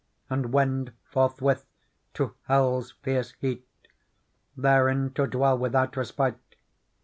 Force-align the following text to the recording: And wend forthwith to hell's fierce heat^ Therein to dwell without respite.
And 0.31 0.51
wend 0.51 0.93
forthwith 1.11 1.67
to 2.15 2.33
hell's 2.47 2.93
fierce 3.03 3.35
heat^ 3.43 3.61
Therein 4.57 5.13
to 5.13 5.27
dwell 5.27 5.59
without 5.59 5.95
respite. 5.95 6.39